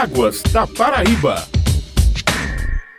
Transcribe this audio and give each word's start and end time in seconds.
Águas 0.00 0.44
da 0.52 0.64
Paraíba. 0.64 1.44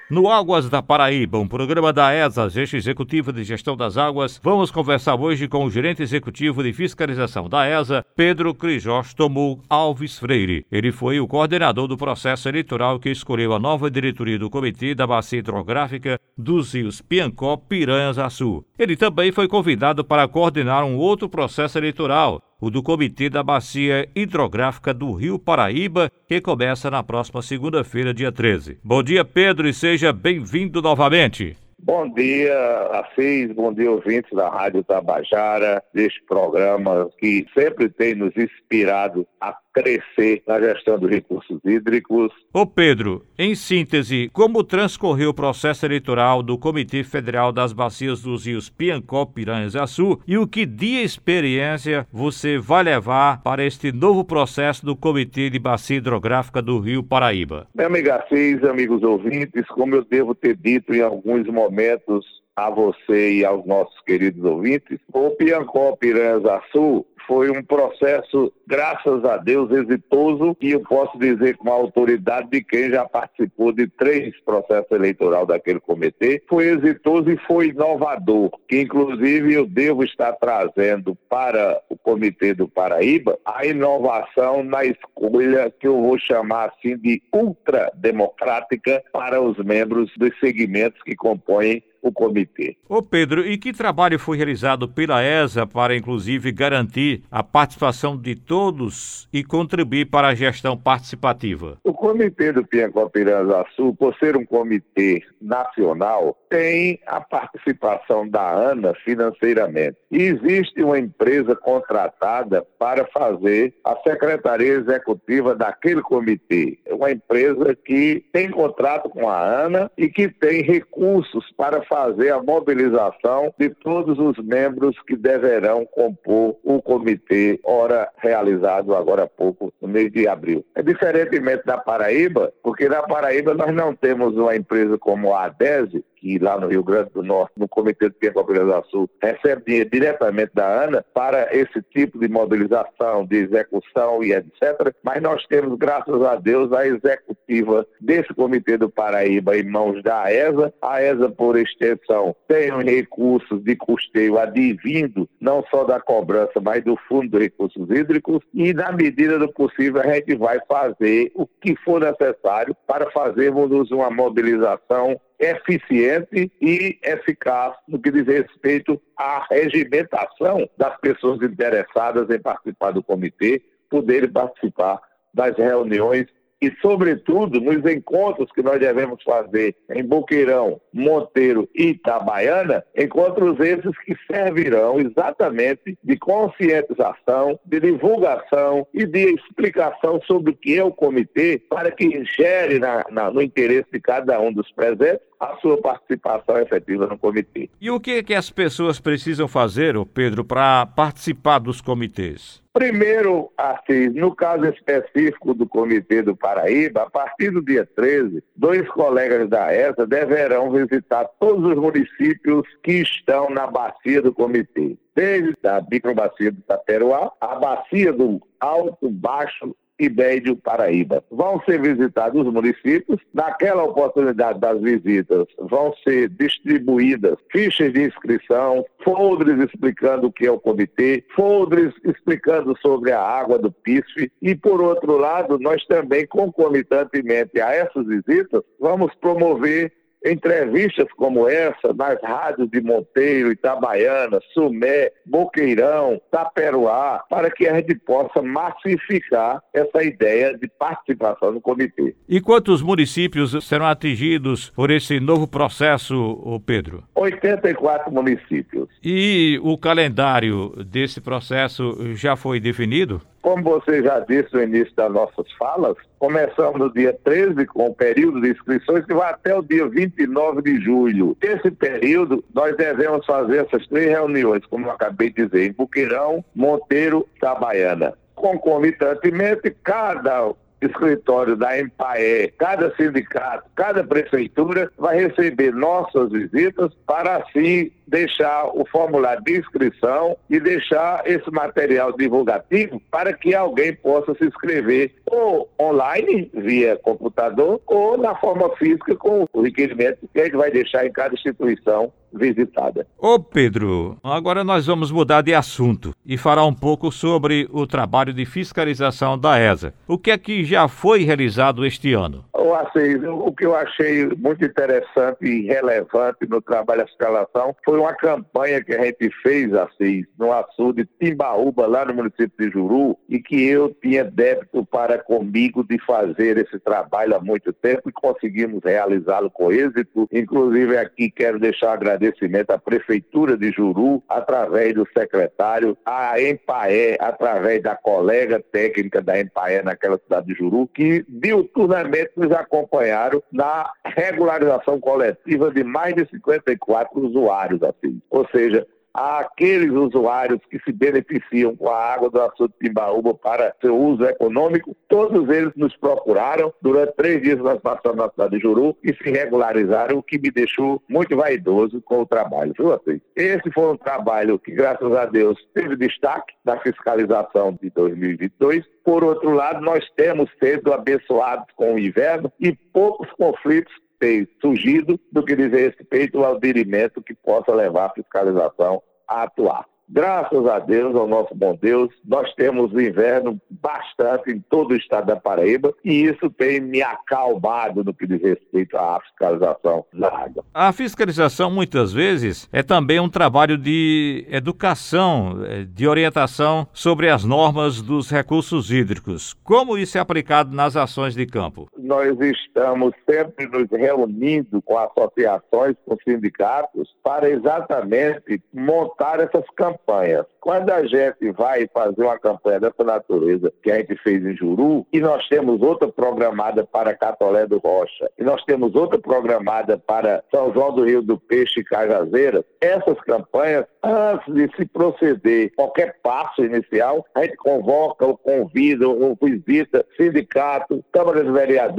No 0.09 0.29
Águas 0.29 0.69
da 0.69 0.81
Paraíba, 0.81 1.37
um 1.37 1.47
programa 1.47 1.93
da 1.93 2.13
ESA, 2.13 2.43
Agência 2.43 2.75
Executiva 2.75 3.31
de 3.31 3.45
Gestão 3.45 3.77
das 3.77 3.95
Águas, 3.95 4.37
vamos 4.43 4.69
conversar 4.69 5.15
hoje 5.15 5.47
com 5.47 5.63
o 5.63 5.71
gerente 5.71 6.03
executivo 6.03 6.61
de 6.61 6.73
fiscalização 6.73 7.47
da 7.47 7.65
ESA, 7.65 8.03
Pedro 8.17 8.53
Crisóstomo 8.53 9.63
Alves 9.69 10.19
Freire. 10.19 10.65
Ele 10.69 10.91
foi 10.91 11.21
o 11.21 11.27
coordenador 11.27 11.87
do 11.87 11.95
processo 11.95 12.49
eleitoral 12.49 12.99
que 12.99 13.09
escolheu 13.09 13.53
a 13.53 13.59
nova 13.59 13.89
diretoria 13.89 14.37
do 14.37 14.49
Comitê 14.49 14.93
da 14.93 15.07
Bacia 15.07 15.39
Hidrográfica 15.39 16.19
dos 16.37 16.73
rios 16.73 17.01
Piancó, 17.01 17.55
Piranhas 17.55 18.19
Açu. 18.19 18.65
Ele 18.77 18.97
também 18.97 19.31
foi 19.31 19.47
convidado 19.47 20.03
para 20.03 20.27
coordenar 20.27 20.83
um 20.83 20.97
outro 20.97 21.29
processo 21.29 21.77
eleitoral, 21.77 22.41
o 22.59 22.69
do 22.69 22.83
Comitê 22.83 23.29
da 23.29 23.41
Bacia 23.41 24.07
Hidrográfica 24.15 24.93
do 24.93 25.13
Rio 25.13 25.39
Paraíba, 25.39 26.11
que 26.27 26.41
começa 26.41 26.91
na 26.91 27.01
próxima 27.01 27.41
segunda-feira, 27.41 28.13
dia 28.13 28.31
13. 28.31 28.79
Bom 28.83 29.01
dia, 29.01 29.23
Pedro, 29.23 29.67
e 29.67 29.73
seja 29.73 30.11
bem-vindo 30.11 30.81
novamente. 30.81 31.55
Bom 31.81 32.09
dia, 32.09 32.53
Assis, 32.91 33.53
bom 33.53 33.73
dia, 33.73 33.89
ouvintes 33.89 34.29
da 34.35 34.49
Rádio 34.49 34.83
Tabajara, 34.83 35.81
deste 35.93 36.21
programa 36.25 37.09
que 37.17 37.45
sempre 37.57 37.87
tem 37.87 38.13
nos 38.13 38.35
inspirado 38.35 39.25
a 39.39 39.55
crescer 39.73 40.41
na 40.47 40.59
gestão 40.59 40.97
dos 40.97 41.09
recursos 41.09 41.59
hídricos. 41.63 42.31
Ô 42.53 42.65
Pedro, 42.65 43.25
em 43.37 43.55
síntese, 43.55 44.29
como 44.33 44.63
transcorreu 44.63 45.29
o 45.29 45.33
processo 45.33 45.85
eleitoral 45.85 46.41
do 46.41 46.57
Comitê 46.57 47.03
Federal 47.03 47.51
das 47.51 47.73
Bacias 47.73 48.21
dos 48.21 48.45
Rios 48.45 48.69
Piancó, 48.69 49.25
Piranhas 49.25 49.75
e 49.75 49.79
Açu 49.79 50.19
e 50.27 50.37
o 50.37 50.47
que 50.47 50.65
de 50.65 51.01
experiência 51.01 52.07
você 52.11 52.57
vai 52.57 52.83
levar 52.83 53.41
para 53.41 53.63
este 53.63 53.91
novo 53.91 54.23
processo 54.23 54.85
do 54.85 54.95
Comitê 54.95 55.49
de 55.49 55.59
Bacia 55.59 55.97
Hidrográfica 55.97 56.61
do 56.61 56.79
Rio 56.79 57.03
Paraíba? 57.03 57.67
Meu 57.75 57.87
amigo 57.87 58.11
Assis, 58.11 58.63
amigos 58.63 59.03
ouvintes, 59.03 59.65
como 59.67 59.95
eu 59.95 60.03
devo 60.03 60.33
ter 60.33 60.55
dito 60.55 60.93
em 60.93 61.01
alguns 61.01 61.47
momentos 61.47 62.25
a 62.59 62.69
você 62.69 63.33
e 63.33 63.45
aos 63.45 63.65
nossos 63.65 63.99
queridos 64.01 64.43
ouvintes, 64.43 64.99
o 65.13 65.31
Piancó 65.31 65.95
Piranhas 65.95 66.45
Açu 66.45 67.05
foi 67.29 67.51
um 67.51 67.63
processo, 67.63 68.51
graças 68.65 69.23
a 69.23 69.37
Deus, 69.37 69.69
exitoso 69.69 70.57
e 70.59 70.71
eu 70.71 70.79
posso 70.79 71.15
dizer 71.19 71.55
com 71.57 71.69
a 71.69 71.75
autoridade 71.75 72.49
de 72.49 72.63
quem 72.63 72.89
já 72.89 73.05
participou 73.05 73.71
de 73.71 73.87
três 73.87 74.33
processos 74.41 74.91
eleitorais 74.91 75.47
daquele 75.47 75.79
comitê. 75.79 76.41
Foi 76.49 76.65
exitoso 76.65 77.29
e 77.29 77.37
foi 77.45 77.67
inovador, 77.67 78.49
que 78.67 78.81
inclusive 78.81 79.53
eu 79.53 79.67
devo 79.67 80.03
estar 80.03 80.33
trazendo 80.33 81.15
para 81.29 81.79
o 81.87 81.95
Comitê 81.95 82.55
do 82.55 82.67
Paraíba 82.67 83.37
a 83.45 83.63
inovação 83.63 84.63
na 84.63 84.83
escolha 84.83 85.71
que 85.79 85.87
eu 85.87 86.01
vou 86.01 86.17
chamar 86.17 86.69
assim 86.69 86.97
de 86.97 87.21
ultrademocrática 87.31 89.03
para 89.13 89.39
os 89.39 89.55
membros 89.59 90.11
dos 90.17 90.31
segmentos 90.39 90.99
que 91.03 91.15
compõem 91.15 91.83
o 92.01 92.11
comitê. 92.11 92.75
Ô 92.87 93.01
Pedro, 93.01 93.45
e 93.45 93.57
que 93.57 93.73
trabalho 93.73 94.19
foi 94.19 94.37
realizado 94.37 94.87
pela 94.87 95.23
ESA 95.23 95.65
para, 95.65 95.95
inclusive, 95.95 96.51
garantir 96.51 97.23
a 97.31 97.43
participação 97.43 98.17
de 98.17 98.35
todos 98.35 99.27
e 99.31 99.43
contribuir 99.43 100.05
para 100.05 100.29
a 100.29 100.35
gestão 100.35 100.77
participativa? 100.77 101.77
O 101.83 101.93
Comitê 101.93 102.51
do 102.51 102.65
Piancó 102.65 103.07
Piranha 103.09 103.65
Sul, 103.75 103.95
por 103.95 104.15
ser 104.15 104.35
um 104.35 104.45
comitê 104.45 105.21
nacional, 105.41 106.37
tem 106.49 106.99
a 107.05 107.21
participação 107.21 108.27
da 108.27 108.51
ANA 108.51 108.93
financeiramente. 109.05 109.97
E 110.11 110.23
existe 110.23 110.81
uma 110.81 110.97
empresa 110.97 111.55
contratada 111.55 112.65
para 112.77 113.05
fazer 113.07 113.73
a 113.83 113.95
secretaria 113.97 114.73
executiva 114.73 115.55
daquele 115.55 116.01
comitê. 116.01 116.79
É 116.85 116.93
uma 116.93 117.11
empresa 117.11 117.75
que 117.75 118.25
tem 118.31 118.49
contrato 118.49 119.09
com 119.09 119.29
a 119.29 119.39
ANA 119.39 119.91
e 119.97 120.09
que 120.09 120.27
tem 120.27 120.61
recursos 120.61 121.45
para 121.55 121.83
fazer 121.89 122.31
a 122.31 122.41
mobilização 122.41 123.51
de 123.57 123.69
todos 123.69 124.19
os 124.19 124.37
membros 124.45 124.95
que 125.07 125.17
deverão 125.17 125.85
compor 125.85 126.55
o 126.63 126.79
comitê, 126.81 127.59
ora 127.63 128.07
realizado 128.17 128.95
agora 128.95 129.23
há 129.23 129.27
pouco, 129.27 129.73
no 129.81 129.87
mês 129.87 130.11
de 130.11 130.27
abril. 130.27 130.63
É 130.75 130.83
diferentemente 130.83 131.65
da 131.65 131.77
Paraíba, 131.77 132.53
porque 132.61 132.87
na 132.87 133.01
Paraíba 133.01 133.55
nós 133.55 133.73
não 133.73 133.95
temos 133.95 134.37
uma 134.37 134.55
empresa 134.55 134.97
como 134.97 135.33
a 135.33 135.45
ADESE, 135.45 136.05
que 136.19 136.37
lá 136.39 136.59
no 136.59 136.67
Rio 136.67 136.83
Grande 136.83 137.09
do 137.13 137.23
Norte, 137.23 137.53
no 137.57 137.67
Comitê 137.67 138.09
de 138.09 138.15
Tempo 138.15 138.43
do 138.43 138.85
Sul, 138.89 139.09
recebe 139.21 139.63
dinheiro 139.65 139.89
diretamente 139.89 140.51
da 140.53 140.83
ANA 140.83 141.05
para 141.13 141.55
esse 141.55 141.81
tipo 141.93 142.19
de 142.19 142.27
mobilização, 142.27 143.25
de 143.25 143.37
execução 143.37 144.23
e 144.23 144.33
etc. 144.33 144.93
Mas 145.03 145.21
nós 145.21 145.45
temos, 145.47 145.77
graças 145.77 146.21
a 146.21 146.35
Deus, 146.35 146.71
a 146.73 146.85
executiva 146.85 147.85
desse 147.99 148.33
Comitê 148.33 148.77
do 148.77 148.89
Paraíba 148.89 149.57
em 149.57 149.63
mãos 149.63 150.01
da 150.03 150.31
ESA. 150.31 150.73
A 150.81 151.01
ESA, 151.01 151.29
por 151.29 151.57
extensão, 151.57 152.35
tem 152.47 152.73
os 152.73 152.83
recursos 152.83 153.63
de 153.63 153.75
custeio 153.75 154.37
advindo 154.37 155.27
não 155.39 155.63
só 155.69 155.83
da 155.83 155.99
cobrança, 155.99 156.59
mas 156.61 156.83
do 156.83 156.97
Fundo 157.07 157.37
de 157.37 157.45
Recursos 157.45 157.89
Hídricos 157.89 158.39
e, 158.53 158.73
na 158.73 158.91
medida 158.91 159.39
do 159.39 159.51
possível, 159.51 160.01
a 160.01 160.13
gente 160.13 160.35
vai 160.35 160.59
fazer 160.67 161.31
o 161.35 161.45
que 161.45 161.75
for 161.77 162.01
necessário 162.01 162.75
para 162.87 163.09
fazermos 163.11 163.91
uma 163.91 164.09
mobilização 164.09 165.19
eficiente 165.39 166.51
e 166.61 166.99
eficaz 167.01 167.73
no 167.87 167.99
que 167.99 168.11
diz 168.11 168.27
respeito 168.27 169.01
à 169.17 169.45
regimentação 169.49 170.69
das 170.77 170.97
pessoas 170.99 171.41
interessadas 171.41 172.29
em 172.29 172.39
participar 172.39 172.91
do 172.91 173.01
comitê, 173.01 173.61
poderem 173.89 174.29
participar 174.29 174.99
das 175.33 175.55
reuniões 175.57 176.27
e, 176.61 176.73
sobretudo, 176.81 177.61
nos 177.61 177.89
encontros 177.89 178.51
que 178.51 178.61
nós 178.61 178.79
devemos 178.79 179.23
fazer 179.23 179.75
em 179.89 180.03
Boqueirão, 180.03 180.79
Monteiro 180.93 181.69
e 181.73 181.91
Itabaiana, 181.91 182.83
encontros 182.97 183.57
esses 183.61 183.97
que 183.99 184.13
servirão 184.29 184.99
exatamente 184.99 185.97
de 186.03 186.17
conscientização, 186.17 187.57
de 187.65 187.79
divulgação 187.79 188.85
e 188.93 189.05
de 189.05 189.35
explicação 189.35 190.19
sobre 190.27 190.51
o 190.51 190.55
que 190.55 190.77
é 190.77 190.83
o 190.83 190.91
comitê, 190.91 191.61
para 191.69 191.91
que 191.91 192.05
ingere 192.05 192.77
na, 192.77 193.05
na, 193.09 193.31
no 193.31 193.41
interesse 193.41 193.87
de 193.91 194.01
cada 194.01 194.39
um 194.41 194.51
dos 194.51 194.69
presentes 194.73 195.28
a 195.39 195.55
sua 195.61 195.81
participação 195.81 196.57
efetiva 196.57 197.07
no 197.07 197.17
comitê. 197.17 197.69
E 197.79 197.89
o 197.89 197.99
que, 197.99 198.21
que 198.23 198.33
as 198.33 198.49
pessoas 198.49 198.99
precisam 198.99 199.47
fazer, 199.47 199.95
Pedro, 200.13 200.43
para 200.43 200.85
participar 200.85 201.59
dos 201.59 201.79
comitês? 201.79 202.61
Primeiro, 202.73 203.51
Assis, 203.57 204.13
no 204.13 204.35
caso 204.35 204.65
específico 204.65 205.53
do 205.53 205.67
Comitê 205.67 206.21
do 206.21 206.35
Paraíba, 206.35 207.03
a 207.03 207.09
partir 207.09 207.49
do 207.49 207.61
dia 207.61 207.85
13, 207.95 208.43
dois 208.55 208.87
colegas 208.89 209.49
da 209.49 209.73
ESA 209.73 210.05
deverão 210.05 210.71
visitar 210.71 211.25
todos 211.39 211.71
os 211.71 211.75
municípios 211.75 212.65
que 212.83 213.01
estão 213.01 213.49
na 213.49 213.65
bacia 213.67 214.21
do 214.21 214.33
comitê. 214.33 214.97
Desde 215.15 215.55
a 215.65 215.83
microbacia 215.91 216.51
do 216.51 216.61
Taperoá, 216.61 217.31
a 217.41 217.55
bacia 217.55 218.13
do 218.13 218.41
Alto, 218.59 219.09
Baixo 219.09 219.75
e 219.99 220.09
Médio 220.09 220.55
Paraíba. 220.55 221.23
Vão 221.29 221.61
ser 221.63 221.81
visitados 221.81 222.45
os 222.45 222.53
municípios. 222.53 223.19
Naquela 223.33 223.83
oportunidade 223.83 224.59
das 224.59 224.79
visitas, 224.81 225.45
vão 225.59 225.93
ser 226.03 226.29
distribuídas 226.29 227.37
fichas 227.51 227.91
de 227.93 228.03
inscrição, 228.03 228.85
folders 229.03 229.59
explicando 229.59 230.27
o 230.27 230.31
que 230.31 230.45
é 230.45 230.51
o 230.51 230.59
comitê, 230.59 231.23
folders 231.35 231.93
explicando 232.05 232.77
sobre 232.81 233.11
a 233.11 233.21
água 233.21 233.57
do 233.59 233.71
PISF. 233.71 234.31
E, 234.41 234.55
por 234.55 234.81
outro 234.81 235.17
lado, 235.17 235.59
nós 235.59 235.85
também, 235.85 236.25
concomitantemente 236.25 237.59
a 237.59 237.73
essas 237.73 238.05
visitas, 238.05 238.61
vamos 238.79 239.13
promover 239.15 239.91
entrevistas 240.25 241.07
como 241.15 241.47
essa 241.47 241.93
nas 241.93 242.21
rádios 242.21 242.69
de 242.69 242.81
Monteiro, 242.81 243.51
Itabaiana, 243.51 244.39
Sumé, 244.53 245.11
Boqueirão, 245.25 246.21
Taperuá, 246.31 247.23
para 247.29 247.49
que 247.49 247.67
a 247.67 247.75
gente 247.75 247.95
possa 247.95 248.41
massificar 248.41 249.61
essa 249.73 250.03
ideia 250.03 250.57
de 250.57 250.67
participação 250.67 251.51
no 251.51 251.61
comitê. 251.61 252.15
E 252.27 252.41
quantos 252.41 252.81
municípios 252.81 253.55
serão 253.65 253.85
atingidos 253.85 254.69
por 254.71 254.91
esse 254.91 255.19
novo 255.19 255.47
processo, 255.47 256.61
Pedro? 256.65 257.03
84 257.15 258.11
municípios. 258.11 258.89
E 259.03 259.59
o 259.63 259.77
calendário 259.77 260.73
desse 260.85 261.21
processo 261.21 262.15
já 262.15 262.35
foi 262.35 262.59
definido? 262.59 263.21
Como 263.41 263.63
você 263.63 264.03
já 264.03 264.19
disse 264.19 264.53
no 264.53 264.61
início 264.61 264.93
das 264.95 265.11
nossas 265.11 265.51
falas, 265.53 265.95
começamos 266.17 266.79
no 266.79 266.93
dia 266.93 267.17
13 267.23 267.65
com 267.67 267.87
o 267.87 267.95
período 267.95 268.41
de 268.41 268.51
inscrições 268.51 269.05
que 269.05 269.13
vai 269.13 269.31
até 269.31 269.55
o 269.55 269.61
dia 269.61 269.87
29 269.87 270.61
de 270.61 270.81
julho. 270.81 271.37
Esse 271.41 271.71
período, 271.71 272.43
nós 272.53 272.75
devemos 272.75 273.25
fazer 273.25 273.65
essas 273.65 273.87
três 273.87 274.09
reuniões, 274.09 274.65
como 274.65 274.87
eu 274.87 274.91
acabei 274.91 275.29
de 275.29 275.45
dizer, 275.45 275.67
em 275.67 275.71
Buqueirão, 275.71 276.43
Monteiro 276.53 277.25
Tabaiana. 277.39 278.13
Concomitantemente, 278.35 279.75
cada 279.83 280.53
escritório 280.81 281.55
da 281.55 281.79
Empaé, 281.79 282.51
cada 282.57 282.93
sindicato, 282.95 283.69
cada 283.75 284.03
prefeitura 284.03 284.91
vai 284.97 285.19
receber 285.19 285.73
nossas 285.73 286.31
visitas 286.31 286.91
para 287.05 287.37
assim 287.37 287.91
deixar 288.07 288.65
o 288.73 288.85
formulário 288.85 289.43
de 289.43 289.59
inscrição 289.59 290.35
e 290.49 290.59
deixar 290.59 291.21
esse 291.25 291.49
material 291.51 292.11
divulgativo 292.13 293.01
para 293.11 293.33
que 293.33 293.53
alguém 293.53 293.93
possa 293.93 294.33
se 294.35 294.45
inscrever 294.45 295.13
ou 295.27 295.69
online, 295.79 296.49
via 296.53 296.97
computador, 296.97 297.79
ou 297.85 298.17
na 298.17 298.35
forma 298.35 298.75
física 298.77 299.15
com 299.15 299.45
o 299.53 299.61
requerimento 299.61 300.27
que 300.33 300.41
a 300.41 300.45
gente 300.45 300.57
vai 300.57 300.71
deixar 300.71 301.05
em 301.05 301.11
cada 301.11 301.35
instituição 301.35 302.11
visitada. 302.33 303.05
Ô 303.17 303.39
Pedro, 303.39 304.17
agora 304.23 304.63
nós 304.63 304.85
vamos 304.85 305.11
mudar 305.11 305.41
de 305.41 305.53
assunto 305.53 306.13
e 306.25 306.37
falar 306.37 306.65
um 306.65 306.73
pouco 306.73 307.11
sobre 307.11 307.67
o 307.71 307.85
trabalho 307.85 308.33
de 308.33 308.45
fiscalização 308.45 309.37
da 309.37 309.59
ESA. 309.59 309.93
O 310.07 310.17
que 310.17 310.31
é 310.31 310.37
que 310.37 310.63
já 310.63 310.87
foi 310.87 311.23
realizado 311.23 311.85
este 311.85 312.13
ano? 312.13 312.45
O 312.61 312.73
Assis, 312.73 313.21
o 313.23 313.51
que 313.53 313.65
eu 313.65 313.75
achei 313.75 314.27
muito 314.37 314.63
interessante 314.65 315.45
e 315.45 315.65
relevante 315.65 316.47
no 316.47 316.61
trabalho 316.61 317.03
de 317.03 317.09
fiscalização 317.09 317.75
foi 317.85 317.99
uma 317.99 318.13
campanha 318.13 318.83
que 318.83 318.93
a 318.93 319.05
gente 319.05 319.29
fez, 319.41 319.73
Assis, 319.73 320.25
no 320.37 320.51
açude 320.51 321.07
Timbaúba, 321.19 321.87
lá 321.87 322.05
no 322.05 322.13
município 322.13 322.51
de 322.59 322.69
Juru, 322.69 323.17
e 323.27 323.39
que 323.39 323.67
eu 323.67 323.95
tinha 324.01 324.23
débito 324.23 324.85
para 324.85 325.17
comigo 325.17 325.83
de 325.83 325.97
fazer 326.05 326.57
esse 326.57 326.79
trabalho 326.79 327.35
há 327.35 327.39
muito 327.39 327.71
tempo 327.73 328.09
e 328.09 328.13
conseguimos 328.13 328.81
realizá-lo 328.83 329.49
com 329.49 329.71
êxito. 329.71 330.27
Inclusive 330.31 330.97
aqui 330.97 331.31
quero 331.31 331.59
deixar 331.59 331.93
agradecido 331.93 332.19
agradecimento 332.29 332.71
à 332.71 332.77
Prefeitura 332.77 333.57
de 333.57 333.71
Juru, 333.71 334.23
através 334.27 334.93
do 334.93 335.07
secretário, 335.17 335.97
à 336.05 336.39
Empaé, 336.41 337.17
através 337.19 337.81
da 337.81 337.95
colega 337.95 338.61
técnica 338.71 339.21
da 339.21 339.39
Empaé 339.39 339.81
naquela 339.81 340.17
cidade 340.17 340.47
de 340.47 340.53
Juru, 340.53 340.87
que 340.87 341.25
diuturnamente 341.27 342.31
acompanharam 342.51 343.41
na 343.51 343.91
regularização 344.05 344.99
coletiva 344.99 345.71
de 345.71 345.83
mais 345.83 346.15
de 346.15 346.27
54 346.29 347.19
usuários, 347.19 347.81
assim. 347.83 348.21
Ou 348.29 348.47
seja, 348.49 348.85
àqueles 349.13 349.91
usuários 349.91 350.59
que 350.69 350.79
se 350.79 350.91
beneficiam 350.91 351.75
com 351.75 351.89
a 351.89 352.13
água 352.13 352.29
do 352.29 352.41
açude 352.41 352.73
Timbaúba 352.81 353.33
para 353.33 353.75
seu 353.81 353.97
uso 353.97 354.23
econômico, 354.25 354.95
todos 355.07 355.49
eles 355.49 355.73
nos 355.75 355.95
procuraram. 355.97 356.73
Durante 356.81 357.13
três 357.15 357.41
dias 357.41 357.59
nós 357.59 357.79
passamos 357.79 358.17
na 358.17 358.29
cidade 358.29 358.57
de 358.57 358.61
Juru 358.61 358.95
e 359.03 359.13
se 359.13 359.29
regularizaram, 359.29 360.17
o 360.17 360.23
que 360.23 360.39
me 360.39 360.51
deixou 360.51 361.01
muito 361.07 361.35
vaidoso 361.35 362.01
com 362.01 362.21
o 362.21 362.25
trabalho. 362.25 362.73
Viu, 362.77 362.93
assim? 362.93 363.21
Esse 363.35 363.71
foi 363.71 363.93
um 363.93 363.97
trabalho 363.97 364.59
que, 364.59 364.71
graças 364.71 365.11
a 365.13 365.25
Deus, 365.25 365.57
teve 365.73 365.95
destaque 365.95 366.53
na 366.63 366.77
fiscalização 366.79 367.77
de 367.81 367.89
2022. 367.91 368.85
Por 369.03 369.23
outro 369.23 369.51
lado, 369.51 369.81
nós 369.81 370.05
temos 370.15 370.49
sido 370.61 370.93
abençoados 370.93 371.65
com 371.75 371.95
o 371.95 371.99
inverno 371.99 372.51
e 372.59 372.73
poucos 372.93 373.31
conflitos 373.33 373.93
ter 374.19 374.49
surgido 374.61 375.19
do 375.31 375.43
que 375.43 375.55
dizer 375.55 375.95
respeito 375.97 376.43
ao 376.43 376.59
dirimento 376.59 377.21
que 377.21 377.33
possa 377.33 377.73
levar 377.73 378.07
a 378.07 378.13
fiscalização 378.13 379.01
a 379.27 379.43
atuar. 379.43 379.85
Graças 380.11 380.65
a 380.65 380.79
Deus, 380.79 381.15
ao 381.15 381.27
nosso 381.27 381.53
bom 381.53 381.77
Deus, 381.79 382.09
nós 382.25 382.51
temos 382.55 382.91
inverno 382.93 383.61
bastante 383.69 384.49
em 384.49 384.59
todo 384.59 384.91
o 384.91 384.95
estado 384.95 385.27
da 385.27 385.35
Paraíba 385.35 385.93
e 386.03 386.23
isso 386.23 386.49
tem 386.49 386.81
me 386.81 386.99
acalmado 387.03 388.03
no 388.03 388.11
que 388.11 388.25
diz 388.25 388.41
respeito 388.41 388.97
à 388.97 389.21
fiscalização 389.21 390.03
da 390.11 390.27
água. 390.35 390.65
A 390.73 390.91
fiscalização, 390.91 391.69
muitas 391.69 392.11
vezes, 392.11 392.67
é 392.73 392.81
também 392.81 393.19
um 393.19 393.29
trabalho 393.29 393.77
de 393.77 394.47
educação, 394.49 395.63
é, 395.63 395.83
de 395.83 396.07
orientação 396.07 396.87
sobre 396.91 397.29
as 397.29 397.45
normas 397.45 398.01
dos 398.01 398.31
recursos 398.31 398.89
hídricos. 398.89 399.53
Como 399.63 399.95
isso 399.95 400.17
é 400.17 400.21
aplicado 400.21 400.75
nas 400.75 400.95
ações 400.95 401.35
de 401.35 401.45
campo? 401.45 401.87
Nós 402.09 402.35
estamos 402.41 403.13
sempre 403.29 403.67
nos 403.67 403.87
reunindo 403.91 404.81
com 404.81 404.97
associações, 404.97 405.95
com 406.07 406.17
sindicatos, 406.27 407.15
para 407.23 407.47
exatamente 407.47 408.59
montar 408.73 409.39
essas 409.39 409.63
campanhas. 409.75 410.43
Quando 410.59 410.89
a 410.89 411.05
gente 411.05 411.51
vai 411.51 411.87
fazer 411.93 412.23
uma 412.23 412.39
campanha 412.39 412.79
dessa 412.79 413.03
natureza 413.03 413.71
que 413.83 413.91
a 413.91 413.97
gente 413.97 414.15
fez 414.23 414.43
em 414.43 414.55
Juru, 414.55 415.05
e 415.13 415.19
nós 415.19 415.47
temos 415.49 415.83
outra 415.83 416.07
programada 416.07 416.83
para 416.83 417.15
Catolé 417.15 417.67
do 417.67 417.77
Rocha, 417.77 418.27
e 418.39 418.43
nós 418.43 418.63
temos 418.65 418.95
outra 418.95 419.19
programada 419.19 419.99
para 419.99 420.43
São 420.49 420.73
João 420.73 420.91
do 420.91 421.05
Rio 421.05 421.21
do 421.21 421.37
Peixe 421.37 421.81
e 421.81 421.83
Cajazeiras, 421.83 422.65
essas 422.81 423.21
campanhas, 423.21 423.85
antes 424.01 424.51
de 424.51 424.67
se 424.75 424.85
proceder 424.87 425.71
qualquer 425.75 426.15
passo 426.23 426.65
inicial, 426.65 427.23
a 427.35 427.43
gente 427.43 427.55
convoca 427.57 428.25
ou 428.25 428.35
convida 428.35 429.07
ou 429.07 429.37
visita 429.39 430.03
sindicato, 430.17 431.05
Câmara 431.11 431.43
de 431.43 431.51
Vereadores, 431.51 431.98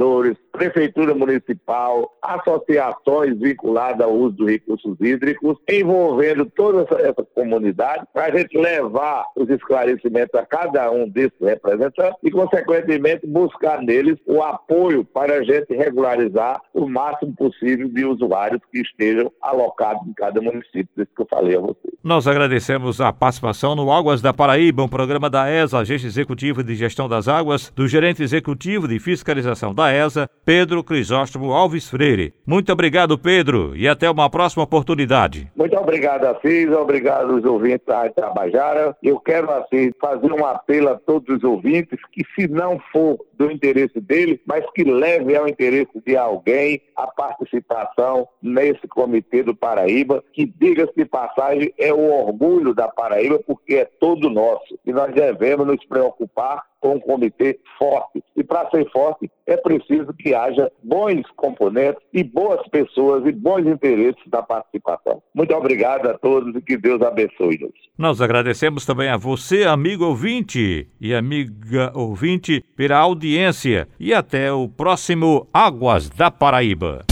Prefeitura 0.51 1.13
Municipal, 1.13 2.11
associações 2.21 3.37
vinculadas 3.39 4.05
ao 4.05 4.13
uso 4.13 4.35
dos 4.37 4.49
recursos 4.49 4.97
hídricos, 4.99 5.57
envolvendo 5.69 6.45
toda 6.45 6.83
essa, 6.83 7.01
essa 7.01 7.23
comunidade, 7.35 8.05
para 8.13 8.25
a 8.25 8.37
gente 8.37 8.57
levar 8.57 9.25
os 9.35 9.49
esclarecimentos 9.49 10.33
a 10.35 10.45
cada 10.45 10.91
um 10.91 11.07
desses 11.07 11.39
representantes 11.39 12.17
e, 12.23 12.31
consequentemente, 12.31 13.25
buscar 13.27 13.81
neles 13.81 14.17
o 14.25 14.41
apoio 14.41 15.05
para 15.05 15.35
a 15.35 15.43
gente 15.43 15.73
regularizar 15.73 16.61
o 16.73 16.87
máximo 16.87 17.33
possível 17.35 17.87
de 17.87 18.05
usuários 18.05 18.61
que 18.71 18.81
estejam 18.81 19.31
alocados 19.41 20.07
em 20.07 20.13
cada 20.13 20.41
município, 20.41 20.89
isso 20.97 21.11
que 21.15 21.21
eu 21.21 21.27
falei 21.29 21.55
a 21.55 21.59
vocês. 21.59 21.90
Nós 22.03 22.25
agradecemos 22.27 22.99
a 22.99 23.13
participação 23.13 23.75
no 23.75 23.91
Águas 23.91 24.23
da 24.23 24.33
Paraíba, 24.33 24.81
um 24.81 24.87
programa 24.87 25.29
da 25.29 25.47
ESA, 25.47 25.77
Agência 25.77 26.07
Executiva 26.07 26.63
de 26.63 26.73
Gestão 26.73 27.07
das 27.07 27.27
Águas, 27.27 27.71
do 27.75 27.87
gerente 27.87 28.23
executivo 28.23 28.87
de 28.87 28.97
fiscalização 28.97 29.71
da 29.71 29.93
ESA, 29.93 30.27
Pedro 30.43 30.83
Crisóstomo 30.83 31.51
Alves 31.53 31.87
Freire. 31.87 32.33
Muito 32.43 32.73
obrigado, 32.73 33.19
Pedro, 33.19 33.75
e 33.75 33.87
até 33.87 34.09
uma 34.09 34.27
próxima 34.31 34.63
oportunidade. 34.63 35.51
Muito 35.55 35.77
obrigado, 35.77 36.25
Assis, 36.25 36.71
obrigado 36.71 37.33
aos 37.33 37.45
ouvintes 37.45 37.85
da 37.85 38.09
Tabajara. 38.09 38.97
Eu 39.03 39.19
quero, 39.19 39.51
assim, 39.51 39.91
fazer 40.01 40.33
um 40.33 40.43
apelo 40.43 40.89
a 40.89 40.95
todos 40.95 41.37
os 41.37 41.43
ouvintes 41.43 41.99
que, 42.11 42.23
se 42.33 42.47
não 42.47 42.79
for 42.91 43.19
do 43.37 43.51
interesse 43.51 43.99
dele, 44.01 44.41
mas 44.45 44.65
que 44.73 44.83
leve 44.83 45.35
ao 45.35 45.47
interesse 45.47 45.91
de 46.03 46.17
alguém 46.17 46.81
a 46.95 47.05
participação 47.05 48.27
nesse 48.41 48.87
comitê 48.87 49.43
do 49.43 49.55
Paraíba, 49.55 50.23
que, 50.33 50.45
diga-se 50.45 50.93
de 50.95 51.05
passagem, 51.05 51.71
é 51.91 51.93
o 51.93 52.25
orgulho 52.25 52.73
da 52.73 52.87
Paraíba, 52.87 53.39
porque 53.45 53.75
é 53.75 53.85
todo 53.85 54.29
nosso. 54.29 54.79
E 54.85 54.91
nós 54.91 55.13
devemos 55.13 55.67
nos 55.67 55.85
preocupar 55.85 56.63
com 56.79 56.95
um 56.95 56.99
comitê 56.99 57.59
forte. 57.77 58.23
E 58.35 58.43
para 58.43 58.69
ser 58.71 58.89
forte, 58.89 59.29
é 59.45 59.55
preciso 59.55 60.11
que 60.13 60.33
haja 60.33 60.71
bons 60.81 61.21
componentes 61.35 62.01
e 62.11 62.23
boas 62.23 62.67
pessoas 62.69 63.23
e 63.25 63.31
bons 63.31 63.67
interesses 63.67 64.23
da 64.27 64.41
participação. 64.41 65.21
Muito 65.33 65.53
obrigado 65.53 66.07
a 66.07 66.17
todos 66.17 66.55
e 66.55 66.61
que 66.61 66.77
Deus 66.77 67.01
abençoe-nos. 67.01 67.73
Nós 67.97 68.19
agradecemos 68.19 68.85
também 68.85 69.09
a 69.09 69.17
você, 69.17 69.63
amigo 69.63 70.05
ouvinte 70.05 70.87
e 70.99 71.13
amiga 71.13 71.91
ouvinte, 71.93 72.63
pela 72.75 72.97
audiência 72.97 73.87
e 73.99 74.13
até 74.13 74.51
o 74.51 74.67
próximo 74.67 75.47
Águas 75.53 76.09
da 76.09 76.31
Paraíba. 76.31 77.05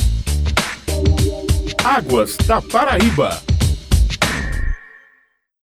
Águas 1.85 2.37
da 2.37 2.61
Paraíba 2.61 3.48